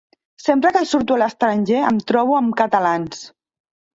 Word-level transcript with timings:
Sempre 0.43 0.69
que 0.77 0.81
surto 0.91 1.17
a 1.17 1.21
l'estranger 1.23 1.83
em 1.91 2.01
trobo 2.11 2.39
amb 2.39 2.57
catalans. 2.63 3.23